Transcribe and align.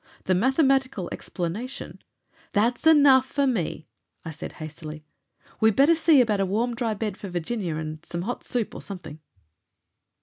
The 0.23 0.33
mathematical 0.33 1.09
explanation" 1.11 1.99
"That's 2.53 2.87
enough 2.87 3.27
for 3.27 3.45
me!" 3.45 3.87
I 4.25 4.31
said 4.31 4.53
hastily. 4.53 5.05
"We 5.59 5.69
better 5.69 5.93
see 5.93 6.21
about 6.21 6.39
a 6.39 6.45
warm, 6.47 6.73
dry 6.73 6.95
bed 6.95 7.17
for 7.17 7.29
Virginia, 7.29 7.75
and 7.75 8.03
some 8.03 8.23
hot 8.23 8.43
soup 8.43 8.73
or 8.73 8.81
something." 8.81 9.19